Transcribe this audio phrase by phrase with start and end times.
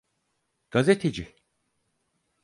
[0.71, 1.35] Gazeteci…